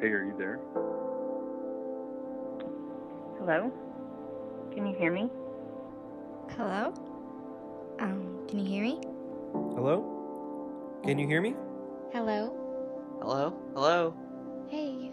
[0.00, 0.58] Hey, are you there?
[3.38, 3.70] Hello?
[4.72, 5.30] Can you hear me?
[6.56, 6.94] Hello?
[7.98, 8.98] Um, can you hear me?
[9.52, 11.00] Hello?
[11.04, 11.54] Can you hear me?
[12.14, 12.56] Hello?
[13.20, 13.54] Hello?
[13.74, 14.14] Hello?
[14.70, 15.12] Hey.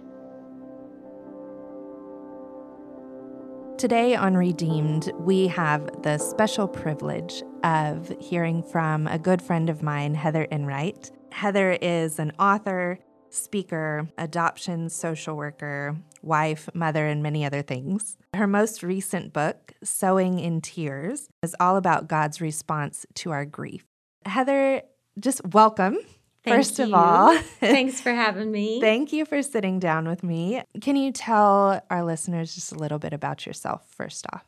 [3.78, 9.84] Today on Redeemed, we have the special privilege of hearing from a good friend of
[9.84, 11.12] mine, Heather Enright.
[11.34, 13.00] Heather is an author,
[13.30, 18.18] speaker, adoption social worker, wife, mother, and many other things.
[18.34, 23.86] Her most recent book, Sowing in Tears, is all about God's response to our grief.
[24.26, 24.82] Heather,
[25.20, 25.98] just welcome.
[26.44, 28.80] Thank First of all, Thanks for having me.
[28.80, 30.62] Thank you for sitting down with me.
[30.80, 34.46] Can you tell our listeners just a little bit about yourself first off?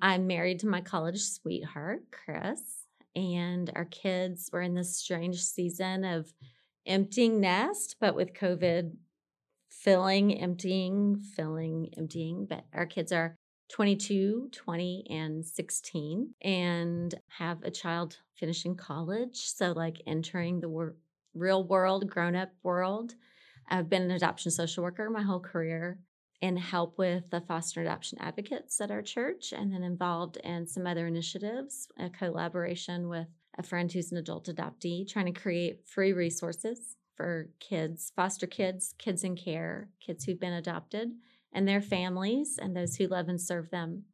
[0.00, 2.62] I'm married to my college sweetheart, Chris,
[3.16, 6.32] and our kids were in this strange season of
[6.86, 8.92] emptying nest, but with COVID,
[9.68, 12.46] filling, emptying, filling, emptying.
[12.48, 13.36] But our kids are
[13.70, 19.36] 22, 20, and 16, and have a child finishing college.
[19.36, 20.96] So, like entering the wor-
[21.34, 23.14] real world, grown up world.
[23.68, 25.98] I've been an adoption social worker my whole career
[26.42, 30.86] and help with the foster adoption advocates at our church, and then involved in some
[30.86, 33.28] other initiatives, a collaboration with
[33.60, 38.94] a friend who's an adult adoptee, trying to create free resources for kids, foster kids,
[38.98, 41.10] kids in care, kids who've been adopted,
[41.52, 44.04] and their families, and those who love and serve them.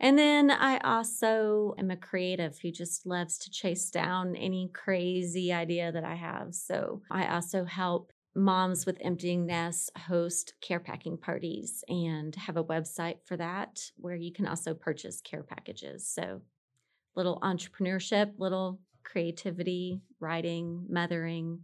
[0.00, 5.52] And then I also am a creative who just loves to chase down any crazy
[5.52, 6.54] idea that I have.
[6.54, 12.64] So I also help moms with emptying nests host care packing parties and have a
[12.64, 16.06] website for that where you can also purchase care packages.
[16.08, 16.42] So
[17.16, 21.60] little entrepreneurship, little creativity, writing, mothering,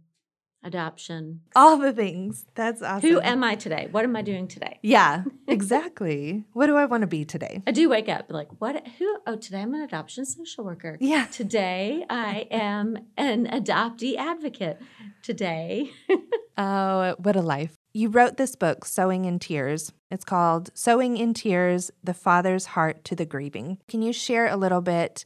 [0.63, 1.41] adoption.
[1.55, 2.45] All the things.
[2.55, 3.09] That's awesome.
[3.09, 3.87] Who am I today?
[3.91, 4.79] What am I doing today?
[4.81, 6.45] Yeah, exactly.
[6.53, 7.61] what do I want to be today?
[7.67, 8.87] I do wake up like, what?
[8.99, 9.17] Who?
[9.27, 10.97] Oh, today I'm an adoption social worker.
[10.99, 11.25] Yeah.
[11.27, 14.79] Today I am an adoptee advocate.
[15.21, 15.91] Today.
[16.55, 17.73] Oh, what a life.
[17.93, 19.91] You wrote this book, Sowing in Tears.
[20.11, 23.79] It's called Sowing in Tears The Father's Heart to the Grieving.
[23.87, 25.25] Can you share a little bit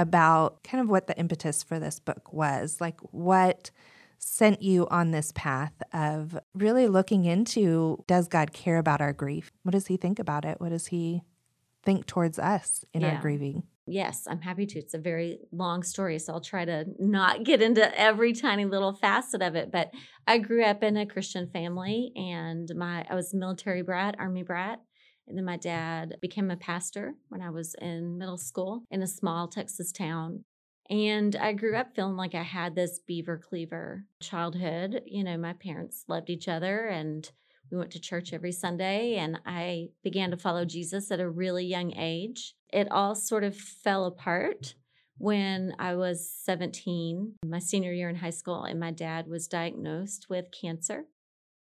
[0.00, 2.80] about kind of what the impetus for this book was?
[2.80, 3.70] Like, what
[4.18, 9.52] sent you on this path of really looking into does God care about our grief?
[9.62, 10.60] What does He think about it?
[10.60, 11.22] What does He
[11.82, 13.64] think towards us in our grieving?
[13.86, 14.78] Yes, I'm happy to.
[14.78, 18.92] It's a very long story, so I'll try to not get into every tiny little
[18.92, 19.72] facet of it.
[19.72, 19.90] But
[20.26, 24.80] I grew up in a Christian family, and my I was military brat, army brat,
[25.30, 29.06] and then my dad became a pastor when I was in middle school in a
[29.06, 30.44] small Texas town.
[30.90, 35.02] And I grew up feeling like I had this beaver cleaver childhood.
[35.06, 37.30] You know, my parents loved each other and
[37.70, 41.64] we went to church every Sunday, and I began to follow Jesus at a really
[41.64, 42.54] young age.
[42.72, 44.74] It all sort of fell apart
[45.18, 50.26] when I was 17, my senior year in high school, and my dad was diagnosed
[50.28, 51.04] with cancer.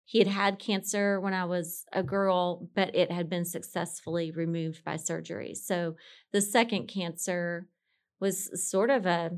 [0.04, 4.84] He had had cancer when I was a girl, but it had been successfully removed
[4.84, 5.54] by surgery.
[5.54, 5.96] So
[6.32, 7.68] the second cancer
[8.20, 9.30] was sort of a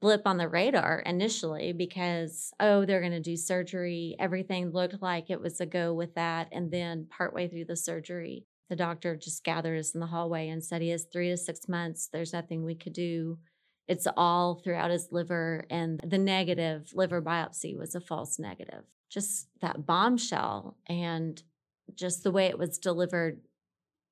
[0.00, 4.16] blip on the radar initially because oh they're going to do surgery.
[4.18, 8.46] Everything looked like it was a go with that and then partway through the surgery
[8.68, 11.68] the doctor just gathered us in the hallway and said he has 3 to 6
[11.68, 12.08] months.
[12.12, 13.38] There's nothing we could do.
[13.86, 19.48] It's all throughout his liver and the negative liver biopsy was a false negative just
[19.60, 21.42] that bombshell and
[21.94, 23.40] just the way it was delivered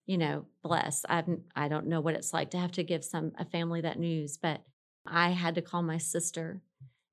[0.06, 3.32] you know bless i've i don't know what it's like to have to give some
[3.38, 4.62] a family that news but
[5.08, 6.62] I had to call my sister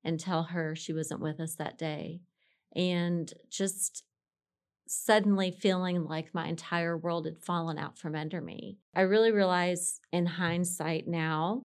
[0.04, 2.22] and tell her she wasn't with us that day.
[2.76, 4.04] And just
[4.88, 8.78] suddenly feeling like my entire world had fallen out from under me.
[8.96, 11.64] I really realize in hindsight now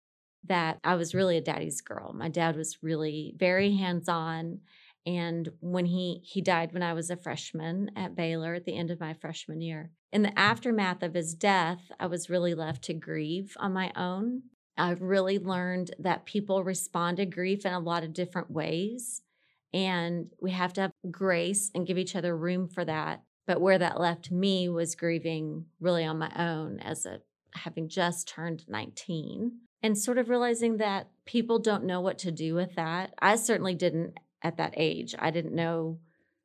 [0.45, 2.13] that I was really a daddy's girl.
[2.13, 4.59] My dad was really very hands-on
[5.05, 8.91] and when he he died when I was a freshman at Baylor at the end
[8.91, 9.91] of my freshman year.
[10.11, 14.43] In the aftermath of his death, I was really left to grieve on my own
[14.77, 19.21] I've really learned that people respond to grief in a lot of different ways.
[19.73, 23.23] And we have to have grace and give each other room for that.
[23.45, 27.21] But where that left me was grieving really on my own as a
[27.55, 32.55] having just turned 19 and sort of realizing that people don't know what to do
[32.55, 33.13] with that.
[33.19, 35.15] I certainly didn't at that age.
[35.17, 35.99] I didn't know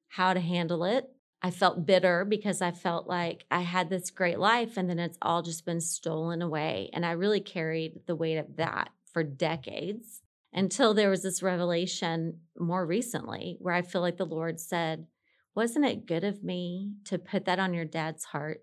[0.09, 1.11] how to handle it.
[1.43, 5.19] I felt bitter because I felt like I had this great life and then it's
[5.21, 6.91] all just been stolen away.
[6.93, 10.23] And I really carried the weight of that for decades
[10.53, 15.07] until there was this revelation more recently where I feel like the Lord said,
[15.55, 18.63] wasn't it good of me to put that on your dad's heart,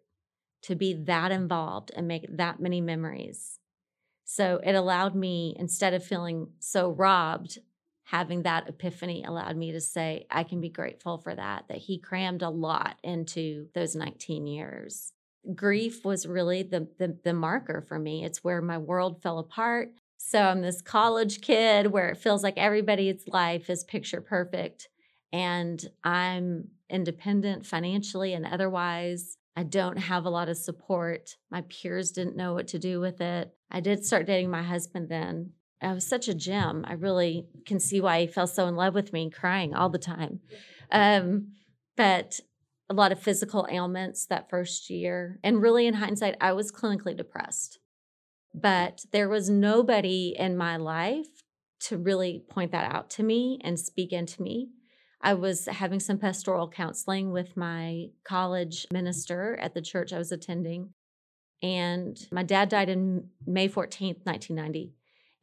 [0.64, 3.60] to be that involved and make that many memories?
[4.26, 7.60] So it allowed me, instead of feeling so robbed,
[8.06, 11.98] having that epiphany allowed me to say, I can be grateful for that, that he
[11.98, 15.12] crammed a lot into those 19 years.
[15.56, 18.24] Grief was really the, the, the marker for me.
[18.24, 19.90] It's where my world fell apart.
[20.18, 24.88] So I'm this college kid where it feels like everybody's life is picture perfect.
[25.34, 29.38] And I'm independent financially and otherwise.
[29.56, 31.38] I don't have a lot of support.
[31.50, 33.54] My peers didn't know what to do with it.
[33.72, 35.52] I did start dating my husband then.
[35.82, 36.86] I was such a gem.
[36.88, 40.00] I really can see why he fell so in love with me, crying all the
[40.00, 40.40] time.
[40.92, 41.54] Um,
[41.98, 42.40] but
[42.90, 45.40] a lot of physical ailments that first year.
[45.44, 47.80] And really, in hindsight, I was clinically depressed.
[48.54, 51.44] But there was nobody in my life
[51.82, 54.70] to really point that out to me and speak into me.
[55.22, 60.32] I was having some pastoral counseling with my college minister at the church I was
[60.32, 60.94] attending.
[61.62, 64.94] And my dad died in May 14th, 1990.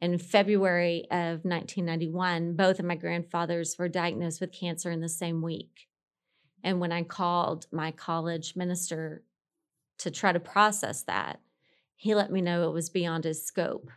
[0.03, 5.41] In February of 1991, both of my grandfathers were diagnosed with cancer in the same
[5.41, 5.87] week.
[6.61, 9.23] And when I called my college minister
[9.99, 11.39] to try to process that,
[11.95, 13.91] he let me know it was beyond his scope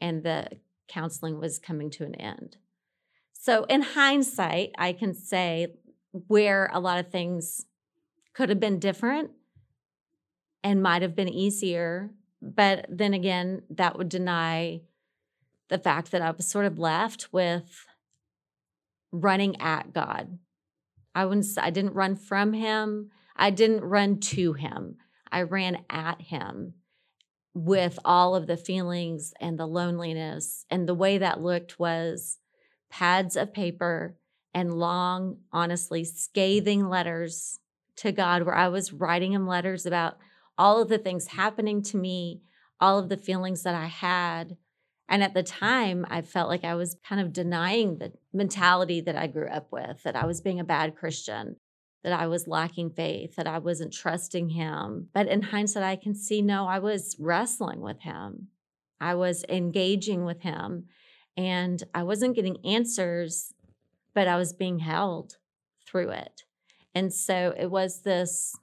[0.00, 0.48] and the
[0.88, 2.56] counseling was coming to an end.
[3.32, 5.68] So, in hindsight, I can say
[6.10, 7.64] where a lot of things
[8.32, 9.30] could have been different
[10.64, 12.10] and might have been easier.
[12.42, 14.80] But then again, that would deny
[15.68, 17.86] the fact that I was sort of left with
[19.12, 20.38] running at God.
[21.14, 23.10] I wouldn't I didn't run from him.
[23.36, 24.96] I didn't run to him.
[25.30, 26.74] I ran at him
[27.54, 30.66] with all of the feelings and the loneliness.
[30.70, 32.38] And the way that looked was
[32.90, 34.16] pads of paper
[34.52, 37.58] and long, honestly, scathing letters
[37.96, 40.18] to God where I was writing him letters about
[40.58, 42.42] all of the things happening to me,
[42.80, 44.56] all of the feelings that I had.
[45.08, 49.16] And at the time, I felt like I was kind of denying the mentality that
[49.16, 51.56] I grew up with, that I was being a bad Christian,
[52.02, 55.08] that I was lacking faith, that I wasn't trusting him.
[55.12, 58.48] But in hindsight, I can see no, I was wrestling with him.
[59.00, 60.86] I was engaging with him
[61.36, 63.52] and I wasn't getting answers,
[64.14, 65.36] but I was being held
[65.86, 66.42] through it.
[66.94, 68.54] And so it was this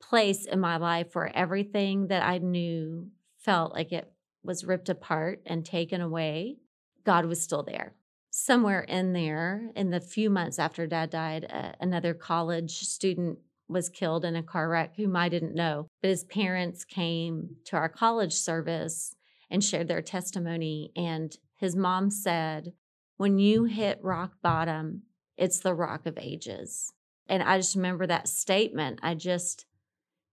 [0.00, 3.08] place in my life where everything that I knew
[3.38, 4.12] felt like it
[4.48, 6.56] was ripped apart and taken away.
[7.04, 7.94] God was still there.
[8.30, 13.90] Somewhere in there, in the few months after dad died, uh, another college student was
[13.90, 15.86] killed in a car wreck whom I didn't know.
[16.00, 19.14] But his parents came to our college service
[19.50, 20.92] and shared their testimony.
[20.96, 22.72] And his mom said,
[23.18, 25.02] When you hit rock bottom,
[25.36, 26.92] it's the rock of ages.
[27.28, 29.00] And I just remember that statement.
[29.02, 29.66] I just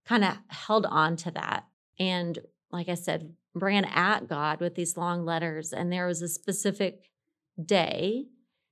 [0.05, 1.65] kind of held on to that.
[1.99, 2.39] And
[2.75, 5.73] like I said, ran at God with these long letters.
[5.73, 7.09] And there was a specific
[7.63, 8.25] day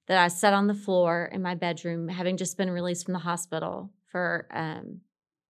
[0.07, 3.19] that I sat on the floor in my bedroom, having just been released from the
[3.19, 5.01] hospital for um,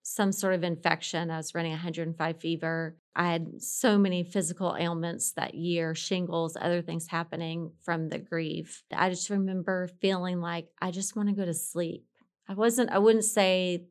[0.04, 1.32] some sort of infection.
[1.32, 2.98] I was running 105 fever.
[3.16, 8.84] I had so many physical ailments that year, shingles, other things happening from the grief.
[8.92, 12.06] I just remember feeling like I just want to go to sleep.
[12.48, 13.86] I wasn't, I wouldn't say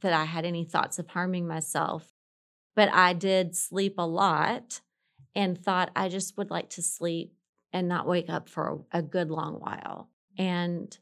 [0.00, 2.10] that I had any thoughts of harming myself,
[2.74, 4.80] but I did sleep a lot
[5.34, 7.34] and thought I just would like to sleep
[7.72, 10.08] and not wake up for a, good long while.
[10.36, 10.96] And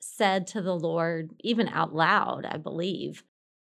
[0.00, 3.24] said to the Lord, even out loud, I believe,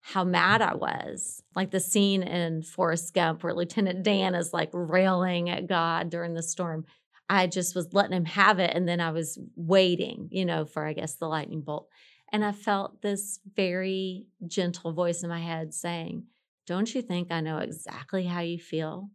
[0.02, 1.42] how mad I was.
[1.56, 6.34] Like the scene in Forrest Gump where Lieutenant Dan is like railing at God during
[6.34, 6.86] the storm.
[7.30, 8.72] I just was letting him have it.
[8.74, 11.90] And then I was waiting, you know, for I guess the lightning bolt.
[12.32, 16.24] And I felt this very gentle voice in my head saying,
[16.68, 19.10] Don't you think I know exactly how you feel?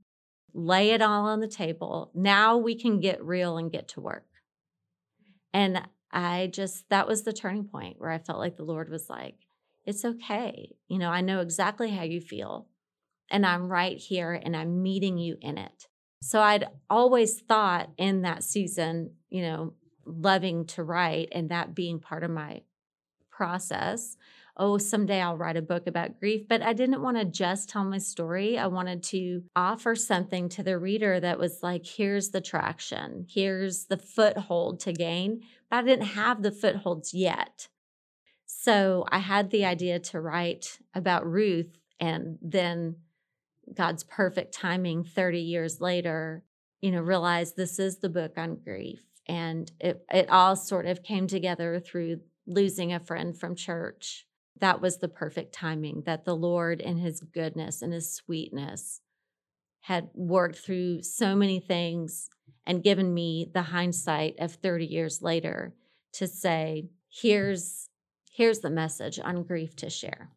[0.54, 2.10] Lay it all on the table.
[2.14, 4.26] Now we can get real and get to work.
[5.52, 9.08] And I just, that was the turning point where I felt like the Lord was
[9.08, 9.36] like,
[9.84, 10.74] it's okay.
[10.88, 12.68] You know, I know exactly how you feel,
[13.30, 15.88] and I'm right here and I'm meeting you in it.
[16.22, 19.74] So I'd always thought in that season, you know,
[20.06, 22.62] loving to write and that being part of my
[23.32, 24.16] process.
[24.56, 27.84] Oh, someday I'll write a book about grief, but I didn't want to just tell
[27.84, 28.58] my story.
[28.58, 33.86] I wanted to offer something to the reader that was like, here's the traction, here's
[33.86, 35.40] the foothold to gain.
[35.70, 37.68] But I didn't have the footholds yet.
[38.44, 42.96] So I had the idea to write about Ruth, and then
[43.74, 46.44] God's perfect timing 30 years later,
[46.80, 49.02] you know, realized this is the book on grief.
[49.26, 54.26] And it, it all sort of came together through losing a friend from church.
[54.58, 59.00] That was the perfect timing that the Lord, in his goodness and his sweetness,
[59.82, 62.28] had worked through so many things
[62.66, 65.74] and given me the hindsight of 30 years later
[66.12, 67.88] to say, here's
[68.30, 70.30] here's the message on grief to share.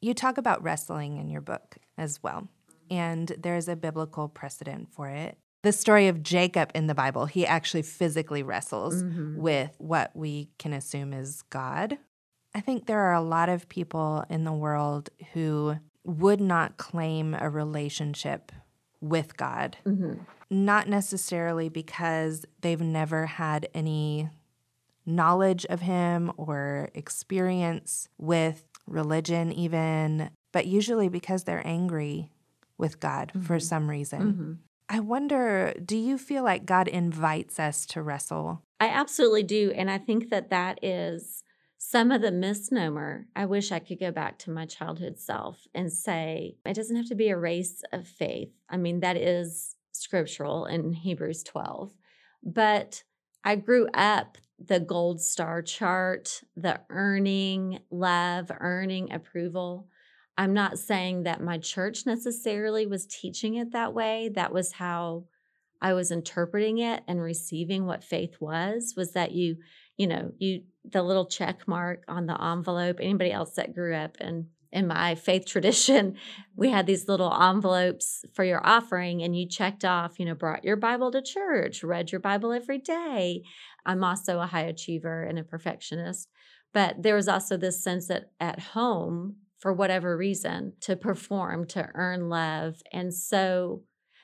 [0.00, 2.48] You talk about wrestling in your book as well,
[2.90, 5.36] and there's a biblical precedent for it.
[5.66, 9.34] The story of Jacob in the Bible, he actually physically wrestles Mhm.
[9.34, 11.98] with what we can assume is God.
[12.54, 17.34] I think there are a lot of people in the world who would not claim
[17.34, 18.52] a relationship
[19.00, 20.20] with God, Mhm.
[20.48, 24.30] not necessarily because they've never had any
[25.04, 32.30] knowledge of Him or experience with religion, even, but usually because they're angry
[32.78, 33.62] with God for Mhm.
[33.62, 34.60] some reason.
[34.88, 38.62] I wonder do you feel like God invites us to wrestle?
[38.78, 39.72] I absolutely do.
[39.74, 41.42] And I think that that is
[41.78, 43.26] some of the misnomer.
[43.34, 47.08] I wish I could go back to my childhood self and say, it doesn't have
[47.08, 48.50] to be a race of faith.
[48.68, 51.94] I mean, that is scriptural in Hebrews 12.
[52.42, 53.02] But
[53.44, 59.88] I grew up the gold star chart, the earning love, earning approval.
[60.38, 64.30] I'm not saying that my church necessarily was teaching it that way.
[64.34, 65.24] That was how
[65.80, 69.56] I was interpreting it and receiving what faith was was that you,
[69.96, 72.98] you know, you the little check mark on the envelope.
[73.00, 76.16] Anybody else that grew up in in my faith tradition,
[76.56, 80.64] we had these little envelopes for your offering and you checked off, you know, brought
[80.64, 83.42] your Bible to church, read your Bible every day.
[83.86, 86.28] I'm also a high achiever and a perfectionist,
[86.74, 91.88] but there was also this sense that at home for whatever reason to perform, to
[91.94, 92.80] earn love.
[92.92, 93.82] And so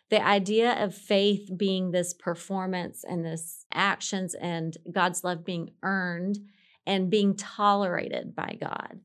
[0.08, 6.38] the idea of faith being this performance and this actions and God's love being earned
[6.86, 9.00] and being tolerated by God.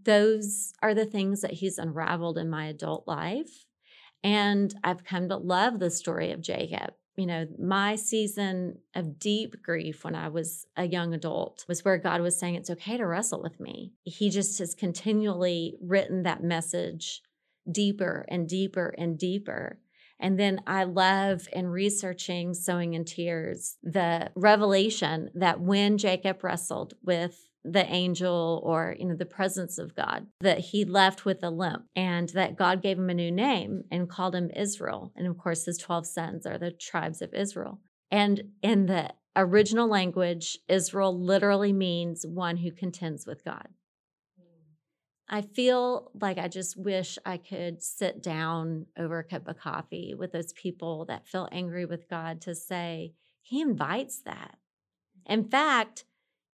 [0.00, 3.66] Those are the things that he's unraveled in my adult life.
[4.22, 6.92] And I've come to love the story of Jacob.
[7.16, 11.98] You know, my season of deep grief when I was a young adult was where
[11.98, 13.92] God was saying, It's okay to wrestle with me.
[14.04, 17.20] He just has continually written that message
[17.70, 19.80] deeper and deeper and deeper.
[20.18, 26.94] And then I love in researching Sowing in Tears the revelation that when Jacob wrestled
[27.02, 31.50] with the angel or you know the presence of God that he left with a
[31.50, 35.12] limp and that God gave him a new name and called him Israel.
[35.14, 37.80] And of course his 12 sons are the tribes of Israel.
[38.10, 43.68] And in the original language Israel literally means one who contends with God.
[45.32, 50.12] I feel like I just wish I could sit down over a cup of coffee
[50.12, 54.56] with those people that feel angry with God to say, He invites that.
[55.24, 56.04] In fact,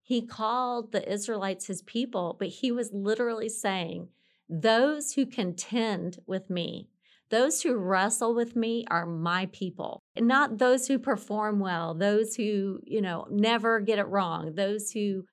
[0.07, 4.07] He called the Israelites His people, but He was literally saying,
[4.49, 6.87] Those who contend with me,
[7.29, 12.37] those who wrestle with me are my people, and not those who perform well, those
[12.37, 15.25] who, you know, never get it wrong, those who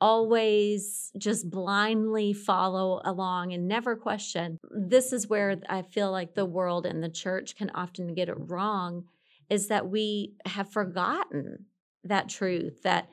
[0.00, 4.58] always just blindly follow along and never question.
[4.72, 8.36] This is where I feel like the world and the church can often get it
[8.36, 9.04] wrong
[9.48, 11.66] is that we have forgotten
[12.02, 13.08] that truth that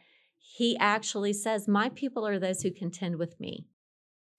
[0.55, 3.65] he actually says, My people are those who contend with me.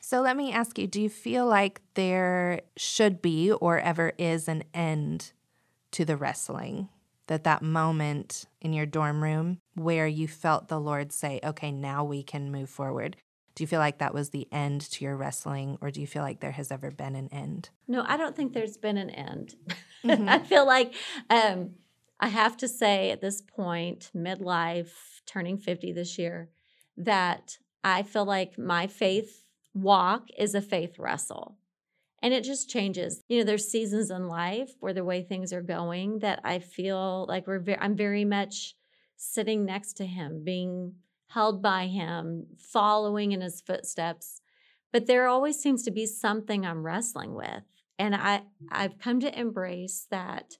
[0.01, 4.47] So let me ask you do you feel like there should be or ever is
[4.47, 5.33] an end
[5.91, 6.89] to the wrestling?
[7.27, 12.05] That that moment in your dorm room where you felt the Lord say, okay, now
[12.05, 13.17] we can move forward.
[13.57, 16.23] Do you feel like that was the end to your wrestling, or do you feel
[16.23, 17.71] like there has ever been an end?
[17.89, 19.57] No, I don't think there's been an end.
[20.05, 20.29] Mhm.
[20.29, 20.95] I feel like
[21.31, 21.77] um,
[22.21, 26.51] I have to say at this point, midlife, turning 50 this year,
[26.97, 31.57] that I feel like my faith walk is a faith wrestle.
[32.23, 33.23] And it just changes.
[33.29, 37.27] You know, there's seasons in life where the way things are going that I feel
[37.29, 38.75] like we're very, I'm very much
[39.17, 40.95] sitting next to him, being
[41.29, 44.41] held by him, following in his footsteps.
[44.91, 47.65] But there always seems to be something I'm wrestling with.
[47.99, 50.55] And I, I've come to embrace that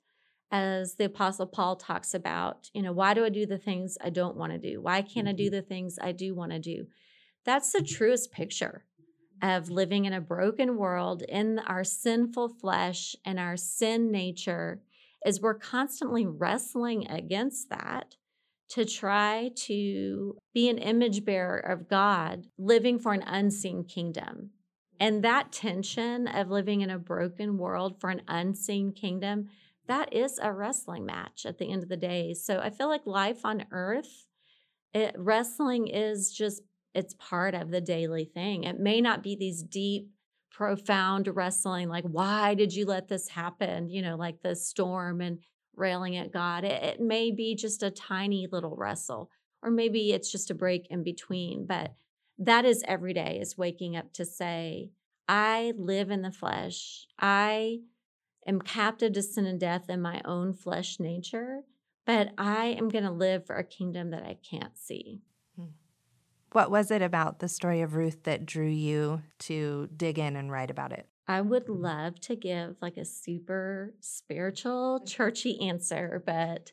[0.55, 4.11] as the apostle Paul talks about, you know, why do I do the things I
[4.11, 4.81] don't want to do?
[4.81, 5.57] Why can't I do mm-hmm.
[5.57, 6.87] the things I do want to do?
[7.45, 7.93] That's the mm-hmm.
[7.93, 8.85] truest picture
[9.43, 14.81] of living in a broken world in our sinful flesh and our sin nature
[15.27, 18.15] is we're constantly wrestling against that
[18.69, 24.51] to try to be an image bearer of God, living for an unseen kingdom.
[25.01, 29.49] And that tension of living in a broken world for an unseen kingdom,
[29.87, 32.35] that is a wrestling match at the end of the day.
[32.35, 34.27] So I feel like life on earth,
[34.93, 36.63] it, wrestling is just
[36.95, 38.65] it's part of the daily thing.
[38.65, 40.09] It may not be these deep,
[40.55, 43.91] profound wrestling, like, why did you let this happen?
[43.91, 45.41] You know, like the storm and
[45.75, 46.63] railing at God.
[46.63, 49.31] It, it may be just a tiny little wrestle,
[49.63, 51.67] or maybe it's just a break in between.
[51.67, 51.95] But
[52.39, 54.91] that is every day is waking up to say,
[55.27, 57.07] I live in the flesh.
[57.19, 57.81] I
[58.47, 61.63] am captive to sin and death in my own flesh nature,
[62.07, 65.23] but I am going to live for a kingdom that I can't see.
[65.57, 65.69] Hmm.
[66.53, 70.51] What was it about the story of Ruth that drew you to dig in and
[70.51, 71.09] write about it?
[71.27, 76.73] I would love to give like a super spiritual, churchy answer, but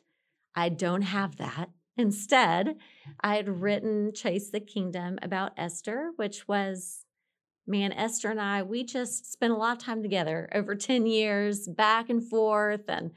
[0.54, 1.70] I don't have that.
[1.96, 2.76] Instead,
[3.20, 7.04] I had written Chase the Kingdom about Esther, which was,
[7.66, 11.68] man, Esther and I, we just spent a lot of time together over 10 years,
[11.68, 12.88] back and forth.
[12.88, 13.12] And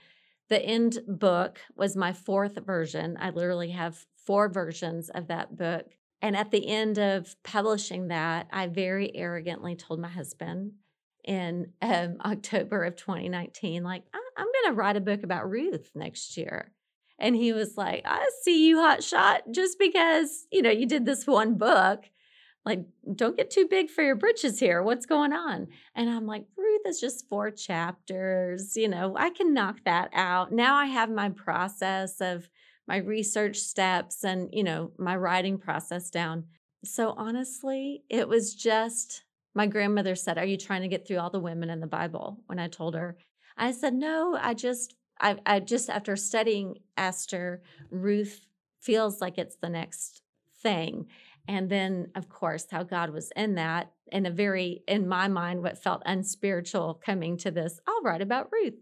[0.50, 3.18] the end book was my fourth version.
[3.20, 5.86] I literally have four versions of that book.
[6.22, 10.74] And at the end of publishing that, I very arrogantly told my husband
[11.24, 16.38] in um, October of 2019, like, I'm going to write a book about Ruth next
[16.38, 16.72] year.
[17.18, 21.06] And he was like, I see you, hot shot, just because, you know, you did
[21.06, 22.04] this one book.
[22.66, 24.82] Like, don't get too big for your britches here.
[24.82, 25.68] What's going on?
[25.96, 28.76] And I'm like, Ruth is just four chapters.
[28.76, 30.52] You know, I can knock that out.
[30.52, 32.50] Now I have my process of
[32.88, 36.46] my research steps and, you know, my writing process down.
[36.84, 41.30] So honestly, it was just my grandmother said, Are you trying to get through all
[41.30, 42.42] the women in the Bible?
[42.48, 43.18] When I told her,
[43.58, 48.46] I said, No, I just I, I just after studying Esther, Ruth
[48.82, 50.22] feels like it's the next
[50.62, 51.08] thing.
[51.48, 55.62] And then, of course, how God was in that, in a very, in my mind,
[55.62, 58.76] what felt unspiritual coming to this, I'll write about Ruth.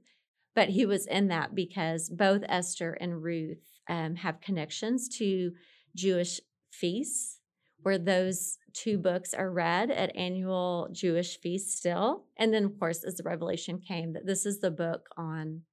[0.55, 5.51] But he was in that because both Esther and Ruth um, have connections to
[5.95, 6.39] Jewish
[6.71, 7.39] feasts
[7.81, 12.25] where those two books are read at annual Jewish feasts still.
[12.37, 15.63] And then, of course, as the revelation came, that this is the book on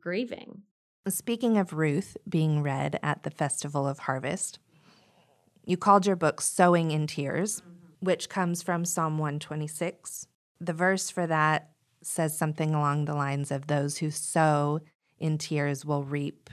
[0.00, 0.62] grieving.
[1.08, 4.58] Speaking of Ruth being read at the Festival of Harvest,
[5.66, 8.06] you called your book Sowing in Tears, mm-hmm.
[8.06, 10.28] which comes from Psalm 126.
[10.60, 11.70] The verse for that
[12.02, 14.80] says something along the lines of those who sow
[15.18, 16.48] in tears will reap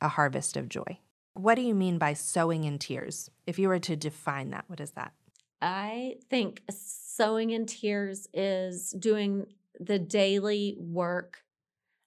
[0.00, 0.98] a harvest of joy.
[1.34, 3.30] What do you mean by sowing in tears?
[3.46, 5.12] If you were to define that, what is that?
[5.60, 9.46] I think sowing in tears is doing
[9.78, 11.42] the daily work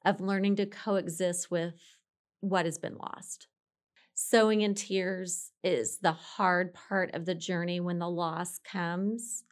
[0.03, 1.75] of learning to coexist with
[2.39, 3.47] what has been lost.
[4.21, 9.45] Sowing in tears is the hard part of the journey when the loss comes.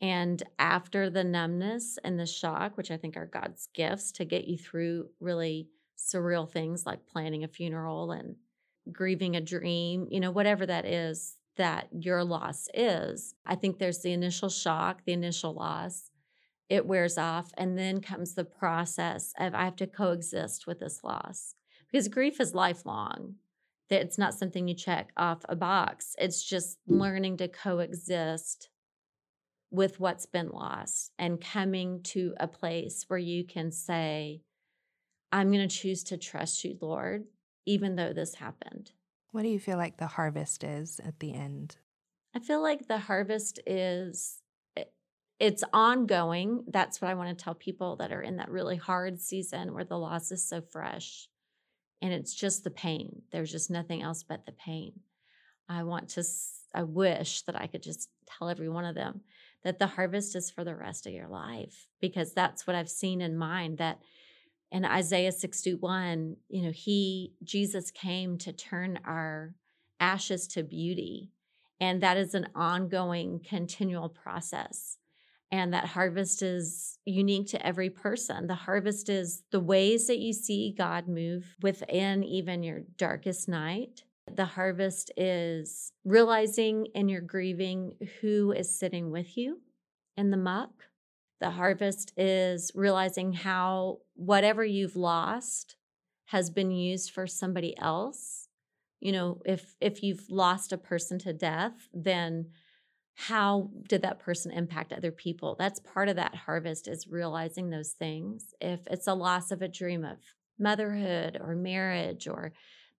[0.00, 4.46] And after the numbness and the shock, which I think are God's gifts to get
[4.46, 5.66] you through really
[5.98, 8.36] surreal things like planning a funeral and
[8.92, 13.34] grieving a dream, you know, whatever that is that your loss is.
[13.44, 16.12] I think there's the initial shock, the initial loss
[16.68, 17.50] it wears off.
[17.56, 21.56] And then comes the process of I have to coexist with this loss
[21.90, 23.34] because grief is lifelong.
[24.02, 26.14] It's not something you check off a box.
[26.18, 27.00] It's just mm.
[27.00, 28.68] learning to coexist
[29.70, 34.42] with what's been lost and coming to a place where you can say,
[35.32, 37.24] I'm going to choose to trust you, Lord,
[37.66, 38.92] even though this happened.
[39.32, 41.76] What do you feel like the harvest is at the end?
[42.36, 44.40] I feel like the harvest is
[45.40, 46.64] it's ongoing.
[46.68, 49.84] That's what I want to tell people that are in that really hard season where
[49.84, 51.28] the loss is so fresh
[52.04, 53.22] and it's just the pain.
[53.32, 54.92] There's just nothing else but the pain.
[55.70, 56.24] I want to,
[56.74, 59.22] I wish that I could just tell every one of them
[59.62, 63.22] that the harvest is for the rest of your life because that's what I've seen
[63.22, 64.00] in mine that
[64.70, 69.54] in Isaiah 61, you know, he, Jesus came to turn our
[69.98, 71.30] ashes to beauty.
[71.80, 74.98] And that is an ongoing, continual process
[75.54, 78.48] and that harvest is unique to every person.
[78.48, 84.02] The harvest is the ways that you see God move within even your darkest night.
[84.34, 89.60] The harvest is realizing in your grieving who is sitting with you
[90.16, 90.72] in the muck.
[91.40, 95.76] The harvest is realizing how whatever you've lost
[96.26, 98.48] has been used for somebody else.
[98.98, 102.46] You know, if if you've lost a person to death, then
[103.14, 105.56] how did that person impact other people?
[105.58, 108.54] That's part of that harvest is realizing those things.
[108.60, 110.18] If it's a loss of a dream of
[110.58, 112.52] motherhood or marriage or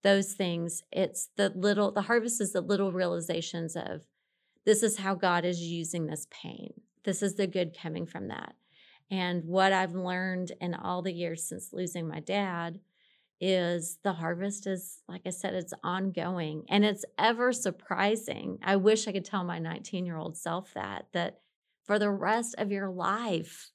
[0.04, 4.02] those things it's the little the harvest is the little realizations of
[4.64, 6.74] this is how god is using this pain.
[7.04, 8.56] This is the good coming from that.
[9.10, 12.80] And what i've learned in all the years since losing my dad
[13.42, 18.60] is the harvest is like I said it's ongoing and it's ever surprising.
[18.64, 21.40] I wish I could tell my 19-year-old self that that
[21.84, 23.72] for the rest of your life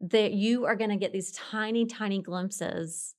[0.00, 3.14] that you are going to get these tiny tiny glimpses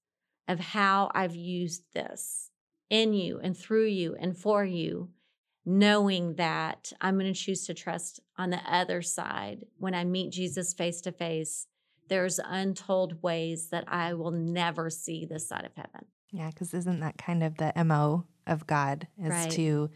[0.48, 2.50] of how I've used this
[2.90, 5.10] in you and through you and for you
[5.66, 10.32] knowing that I'm going to choose to trust on the other side when I meet
[10.32, 11.68] Jesus face to face
[12.08, 16.06] there's untold ways that I will never see this side of heaven.
[16.32, 19.52] Yeah, because isn't that kind of the MO of God is Right.
[19.52, 19.90] to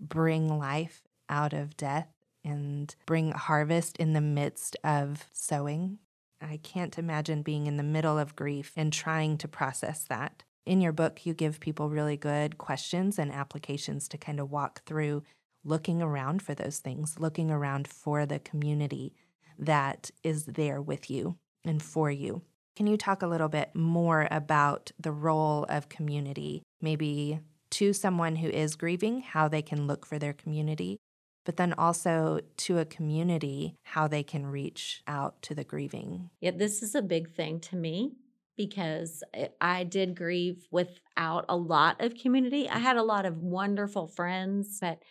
[0.00, 2.08] bring life out of death
[2.44, 5.98] and bring harvest in the midst of sowing?
[6.40, 10.42] I can't imagine being in the middle of grief and trying to process that.
[10.66, 14.82] In your book, you give people really good questions and applications to kind of walk
[14.84, 15.22] through
[15.62, 19.14] looking around for those things, looking around for the community
[19.58, 22.42] that is there with you and for you.
[22.76, 28.36] Can you talk a little bit more about the role of community, maybe to someone
[28.36, 30.98] who is grieving, how they can look for their community,
[31.44, 36.30] but then also to a community, how they can reach out to the grieving?
[36.40, 38.12] Yeah, this is a big thing to me
[38.56, 39.22] because
[39.60, 42.68] I- did grieve without a lot of community.
[42.68, 45.02] I had a lot of wonderful friends, but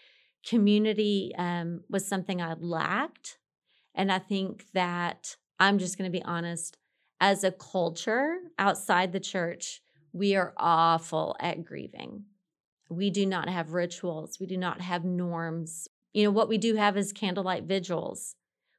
[0.45, 3.37] community um, was something I lacked.
[3.95, 6.78] And I think that I'm just going to be honest
[7.21, 12.26] as a culture outside the church, we are awful at grieving.
[12.89, 15.88] We do not have rituals, we do not have norms.
[16.12, 18.36] You know, what we do have is candlelight vigils,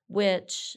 [0.08, 0.76] which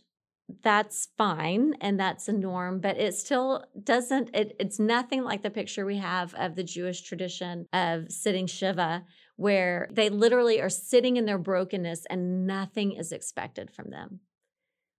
[0.64, 5.50] that's fine and that's a norm but it still doesn't it, it's nothing like the
[5.50, 9.04] picture we have of the jewish tradition of sitting shiva
[9.36, 14.22] where they literally are sitting in their brokenness and nothing is expected from them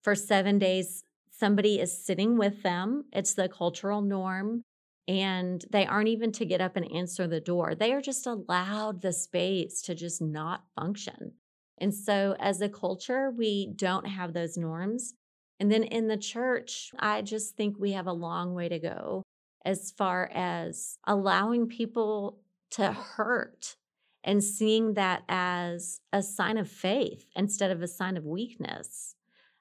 [0.03, 4.63] for seven days somebody is sitting with them it's the cultural norm
[5.07, 9.03] and they aren't even to get up and answer the door they are just allowed
[9.03, 11.33] the space to just not function
[11.79, 15.15] and so as a culture we don't have those norms
[15.61, 19.23] and then in the church, I just think we have a long way to go
[19.65, 22.39] as far as allowing people
[22.73, 23.77] to hurt
[24.23, 29.15] and seeing that as a sign of faith instead of a sign of weakness.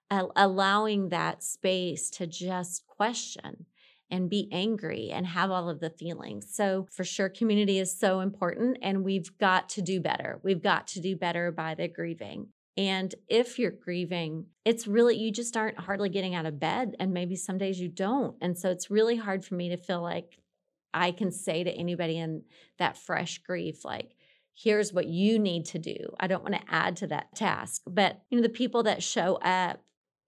[0.09, 3.65] Al- allowing that space to just question
[4.09, 6.47] and be angry and have all of the feelings.
[6.49, 10.39] So, for sure, community is so important, and we've got to do better.
[10.43, 12.47] We've got to do better by the grieving.
[12.77, 16.95] And if you're grieving, it's really, you just aren't hardly getting out of bed.
[16.99, 18.35] And maybe some days you don't.
[18.39, 20.37] And so it's really hard for me to feel like
[20.93, 22.43] I can say to anybody in
[22.77, 24.15] that fresh grief, like,
[24.53, 25.97] here's what you need to do.
[26.19, 27.81] I don't want to add to that task.
[27.87, 29.81] But, you know, the people that show up,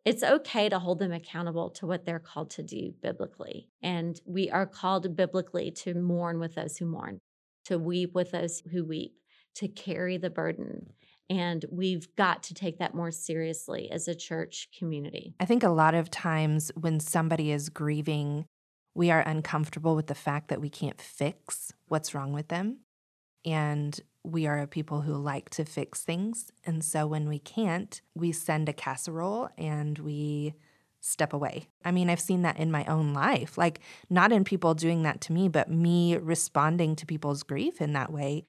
[0.05, 3.69] it's okay to hold them accountable to what they're called to do biblically.
[3.81, 7.19] And we are called biblically to mourn with those who mourn,
[7.65, 9.13] to weep with those who weep,
[9.55, 10.93] to carry the burden.
[11.29, 15.35] And we've got to take that more seriously as a church community.
[15.39, 18.45] I think a lot of times when somebody is grieving,
[18.95, 22.79] we are uncomfortable with the fact that we can't fix what's wrong with them.
[23.45, 26.51] And we are a people who like to fix things.
[26.65, 30.55] And so when we can't, we send a casserole and we
[31.01, 31.67] step away.
[31.85, 33.79] I mean, I've seen that in my own life, like
[34.09, 38.11] not in people doing that to me, but me responding to people's grief in that
[38.11, 38.45] way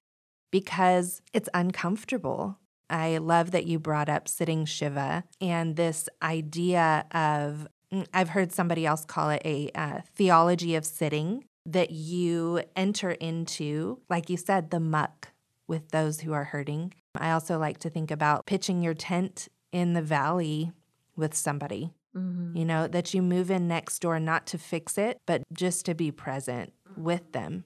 [0.50, 2.58] because it's uncomfortable.
[2.88, 8.50] I love that you brought up sitting Shiva and this idea of, mm, I've heard
[8.50, 14.36] somebody else call it a uh, theology of sitting, that you enter into, like you
[14.36, 15.28] said, the muck
[15.70, 16.92] with those who are hurting.
[17.14, 20.72] I also like to think about pitching your tent in the valley
[21.16, 21.94] with somebody.
[22.14, 22.56] Mhm.
[22.56, 25.94] You know, that you move in next door not to fix it, but just to
[25.94, 27.64] be present with them.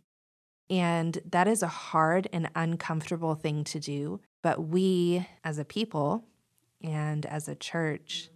[0.69, 4.21] And that is a hard and uncomfortable thing to do.
[4.43, 6.25] But we as a people
[6.83, 8.31] and as a church,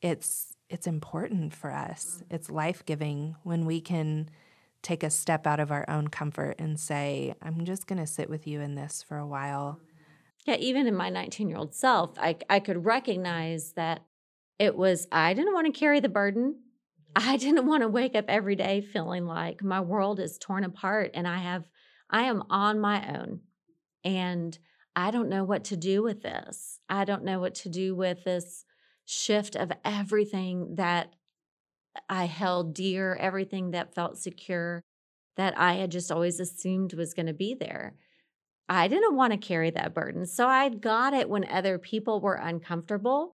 [0.00, 2.22] it's it's important for us.
[2.30, 4.30] It's life-giving when we can
[4.82, 8.28] take a step out of our own comfort and say, I'm just going to sit
[8.28, 9.80] with you in this for a while.
[10.44, 14.04] Yeah, even in my 19 year old self, I, I could recognize that
[14.58, 16.56] it was, I didn't want to carry the burden.
[17.14, 21.12] I didn't want to wake up every day feeling like my world is torn apart
[21.14, 21.68] and I have,
[22.10, 23.40] I am on my own
[24.04, 24.58] and
[24.94, 26.80] I don't know what to do with this.
[26.88, 28.64] I don't know what to do with this
[29.04, 31.14] shift of everything that
[32.08, 34.82] I held dear, everything that felt secure,
[35.36, 37.94] that I had just always assumed was going to be there.
[38.68, 40.26] I didn't want to carry that burden.
[40.26, 43.34] So I got it when other people were uncomfortable.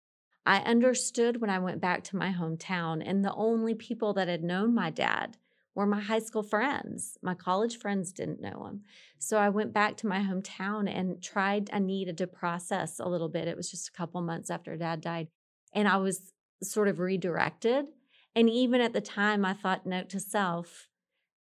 [0.46, 4.44] I understood when I went back to my hometown, and the only people that had
[4.44, 5.38] known my dad
[5.74, 7.18] were my high school friends.
[7.22, 8.82] My college friends didn't know him.
[9.18, 13.28] So I went back to my hometown and tried, I needed to process a little
[13.28, 13.48] bit.
[13.48, 15.28] It was just a couple months after dad died.
[15.72, 17.86] And I was sort of redirected.
[18.36, 20.88] And even at the time, I thought, note to self,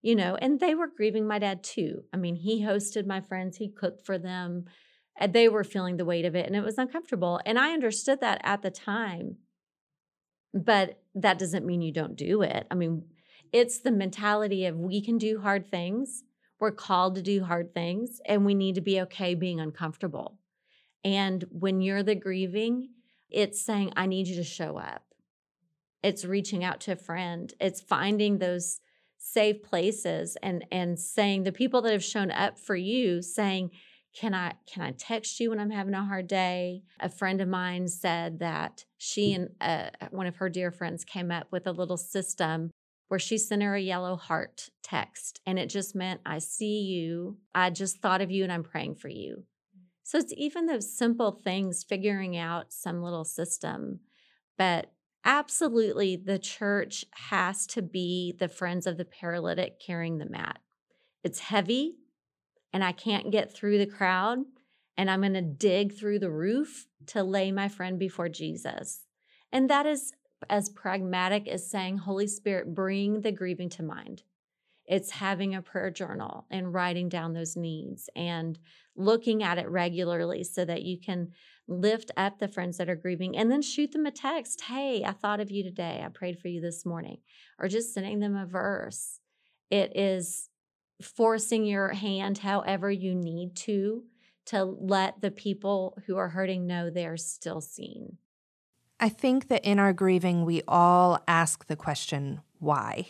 [0.02, 2.04] you know, and they were grieving my dad too.
[2.12, 4.66] I mean, he hosted my friends, he cooked for them.
[5.28, 7.40] They were feeling the weight of it and it was uncomfortable.
[7.46, 9.36] And I understood that at the time.
[10.52, 12.66] But that doesn't mean you don't do it.
[12.70, 13.04] I mean,
[13.52, 16.24] it's the mentality of we can do hard things.
[16.60, 20.38] We're called to do hard things and we need to be okay being uncomfortable.
[21.04, 22.88] And when you're the grieving,
[23.30, 25.13] it's saying, I need you to show up.
[26.04, 27.52] It's reaching out to a friend.
[27.58, 28.80] It's finding those
[29.16, 33.70] safe places and and saying the people that have shown up for you saying,
[34.14, 36.82] can I can I text you when I'm having a hard day?
[37.00, 41.30] A friend of mine said that she and uh, one of her dear friends came
[41.30, 42.70] up with a little system
[43.08, 45.40] where she sent her a yellow heart text.
[45.46, 47.38] And it just meant, I see you.
[47.54, 49.44] I just thought of you and I'm praying for you.
[50.02, 54.00] So it's even those simple things, figuring out some little system.
[54.58, 54.90] But
[55.24, 60.58] absolutely, the church has to be the friends of the paralytic carrying the mat.
[61.22, 61.96] It's heavy
[62.72, 64.38] and I can't get through the crowd.
[64.96, 69.02] And I'm going to dig through the roof to lay my friend before Jesus.
[69.50, 70.12] And that is
[70.50, 74.22] as pragmatic as saying, Holy Spirit, bring the grieving to mind.
[74.86, 78.58] It's having a prayer journal and writing down those needs and
[78.96, 81.32] looking at it regularly so that you can
[81.66, 84.62] lift up the friends that are grieving and then shoot them a text.
[84.62, 86.02] Hey, I thought of you today.
[86.04, 87.18] I prayed for you this morning.
[87.58, 89.20] Or just sending them a verse.
[89.70, 90.50] It is
[91.02, 94.04] forcing your hand however you need to
[94.46, 98.18] to let the people who are hurting know they're still seen.
[99.00, 103.06] I think that in our grieving, we all ask the question, why?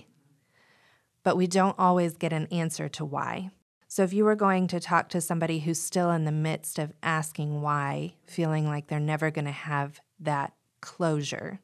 [1.25, 3.51] But we don't always get an answer to why.
[3.89, 6.93] So if you were going to talk to somebody who's still in the midst of
[7.03, 11.61] asking why, feeling like they're never going to have that closure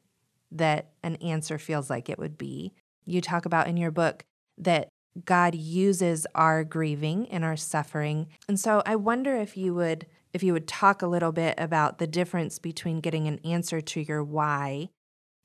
[0.51, 2.73] that an answer feels like it would be,
[3.05, 4.23] you talk about in your book
[4.57, 4.89] that
[5.25, 8.27] God uses our grieving and our suffering.
[8.47, 11.97] And so I wonder if you would if you would talk a little bit about
[11.97, 14.87] the difference between getting an answer to your why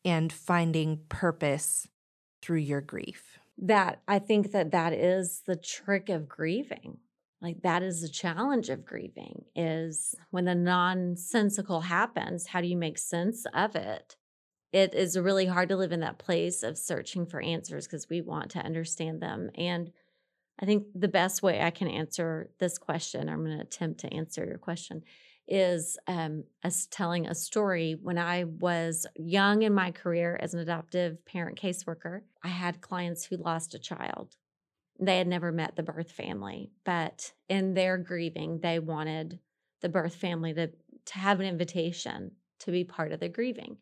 [0.04, 1.88] and finding purpose
[2.40, 3.35] through your grief.
[3.58, 6.98] That I think that that is the trick of grieving.
[7.40, 12.76] Like that is the challenge of grieving is when the nonsensical happens, how do you
[12.76, 14.16] make sense of it?
[14.72, 18.20] It is really hard to live in that place of searching for answers because we
[18.20, 19.50] want to understand them.
[19.54, 19.92] And
[20.58, 24.12] I think the best way I can answer this question, I'm going to attempt to
[24.12, 25.02] answer your question,
[25.48, 27.96] is um, as telling a story.
[28.00, 33.24] When I was young in my career as an adoptive parent caseworker, I had clients
[33.24, 34.36] who lost a child.
[34.98, 39.40] They had never met the birth family, but in their grieving, they wanted
[39.82, 43.76] the birth family to, to have an invitation to be part of the grieving.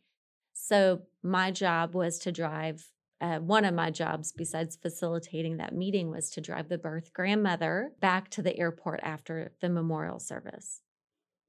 [0.52, 6.10] So my job was to drive uh, one of my jobs, besides facilitating that meeting,
[6.10, 10.82] was to drive the birth grandmother back to the airport after the memorial service.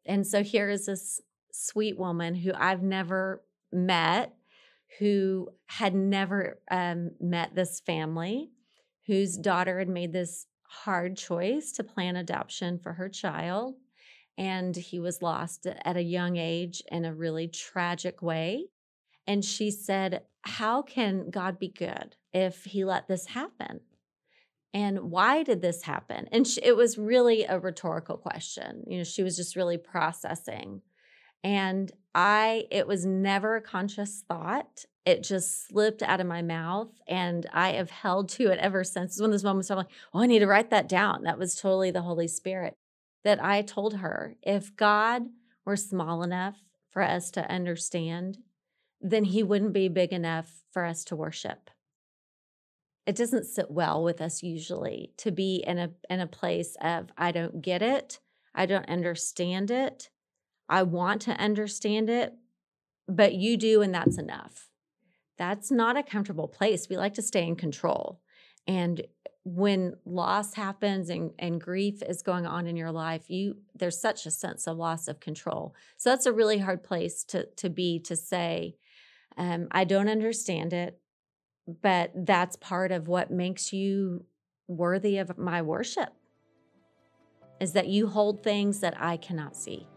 [0.06, 4.34] And so here is this sweet woman who I've never met,
[5.00, 8.52] who had never um, met this family,
[9.08, 13.76] whose daughter had made this hard choice to plan adoption for her child.
[14.38, 18.66] And he was lost at a young age in a really tragic way.
[19.28, 23.80] And she said, How can God be good if he let this happen?
[24.76, 26.28] And why did this happen?
[26.34, 28.84] And she, it was really a rhetorical question.
[28.88, 30.82] You know, she was just really processing.
[31.46, 34.84] And I, it was never a conscious thought.
[35.06, 36.90] It just slipped out of my mouth.
[37.08, 39.14] And I have held to it ever since.
[39.14, 41.24] It's one of those moments I'm like, oh, I need to write that down.
[41.24, 42.74] That was totally the Holy Spirit
[43.24, 45.24] that I told her if God
[45.64, 46.58] were small enough
[46.92, 48.40] for us to understand
[49.02, 51.70] then he wouldn't be big enough for us to worship.
[53.06, 57.10] It doesn't sit well with us usually to be in a in a place of
[57.18, 58.20] I don't get it,
[58.54, 60.10] I don't understand it.
[60.68, 62.34] I want to understand it,
[63.08, 64.70] but you do and that's enough.
[65.38, 66.90] That's not a comfortable place.
[66.90, 68.22] We like to stay in control.
[68.68, 69.04] And
[69.44, 74.26] when loss happens and, and grief is going on in your life, you there's such
[74.26, 75.76] a sense of loss of control.
[75.98, 78.78] So that's a really hard place to to be to say,
[79.38, 81.00] um, I don't understand it,
[81.82, 84.26] but that's part of what makes you
[84.68, 86.10] worthy of my worship
[87.60, 89.88] is that you hold things that I cannot see.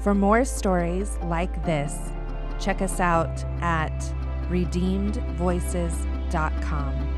[0.00, 1.98] For more stories like this,
[2.58, 4.14] check us out at
[4.50, 7.09] redeemedvoices.com.